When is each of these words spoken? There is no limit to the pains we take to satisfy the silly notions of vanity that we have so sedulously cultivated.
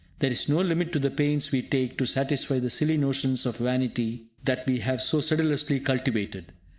There 0.17 0.31
is 0.31 0.49
no 0.49 0.59
limit 0.63 0.91
to 0.93 0.97
the 0.99 1.11
pains 1.11 1.51
we 1.51 1.61
take 1.61 1.95
to 1.99 2.07
satisfy 2.07 2.57
the 2.57 2.71
silly 2.71 2.97
notions 2.97 3.45
of 3.45 3.57
vanity 3.57 4.31
that 4.43 4.65
we 4.65 4.79
have 4.79 4.99
so 4.99 5.21
sedulously 5.21 5.79
cultivated. 5.79 6.53